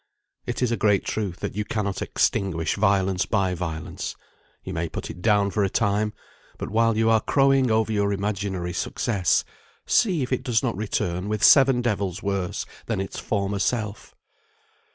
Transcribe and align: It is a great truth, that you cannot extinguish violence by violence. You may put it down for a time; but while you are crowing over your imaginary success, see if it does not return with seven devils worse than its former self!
It 0.47 0.63
is 0.63 0.71
a 0.71 0.77
great 0.77 1.05
truth, 1.05 1.41
that 1.41 1.53
you 1.55 1.63
cannot 1.63 2.01
extinguish 2.01 2.75
violence 2.75 3.27
by 3.27 3.53
violence. 3.53 4.15
You 4.63 4.73
may 4.73 4.89
put 4.89 5.11
it 5.11 5.21
down 5.21 5.51
for 5.51 5.63
a 5.63 5.69
time; 5.69 6.13
but 6.57 6.71
while 6.71 6.97
you 6.97 7.07
are 7.11 7.21
crowing 7.21 7.69
over 7.69 7.91
your 7.91 8.11
imaginary 8.11 8.73
success, 8.73 9.43
see 9.85 10.23
if 10.23 10.33
it 10.33 10.41
does 10.41 10.63
not 10.63 10.75
return 10.75 11.29
with 11.29 11.43
seven 11.43 11.83
devils 11.83 12.23
worse 12.23 12.65
than 12.87 12.99
its 12.99 13.19
former 13.19 13.59
self! 13.59 14.15